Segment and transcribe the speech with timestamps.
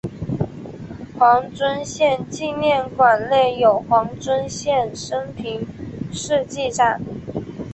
[1.15, 5.61] 黄遵宪纪念馆内有黄遵宪生平
[6.11, 6.99] 事迹展。